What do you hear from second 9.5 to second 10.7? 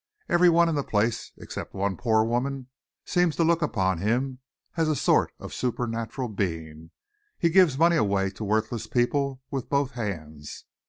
with both hands.